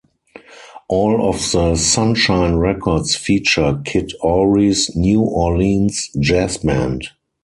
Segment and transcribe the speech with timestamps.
[0.89, 7.09] All of the Sunshine Records feature Kid Ory's New Orleans jazz band.